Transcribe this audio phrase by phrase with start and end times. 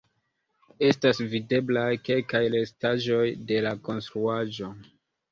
[0.85, 4.71] Estas videblaj kelkaj restaĵoj de la konstruaĵo.